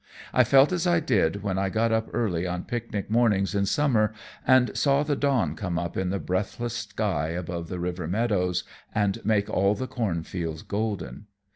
I 0.33 0.43
felt 0.43 0.71
as 0.71 0.87
I 0.87 0.99
did 0.99 1.43
when 1.43 1.59
I 1.59 1.69
got 1.69 1.91
up 1.91 2.09
early 2.11 2.47
on 2.47 2.63
picnic 2.63 3.11
mornings 3.11 3.53
in 3.53 3.67
summer, 3.67 4.13
and 4.47 4.75
saw 4.75 5.03
the 5.03 5.15
dawn 5.15 5.55
come 5.55 5.77
up 5.77 5.95
in 5.95 6.09
the 6.09 6.17
breathless 6.17 6.75
sky 6.75 7.27
above 7.27 7.67
the 7.67 7.77
river 7.79 8.07
meadows 8.07 8.63
and 8.95 9.23
make 9.23 9.47
all 9.47 9.75
the 9.75 9.85
cornfields 9.85 10.63
golden. 10.63 11.27